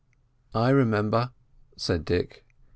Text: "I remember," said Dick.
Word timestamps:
"I 0.55 0.71
remember," 0.71 1.29
said 1.77 2.05
Dick. 2.05 2.43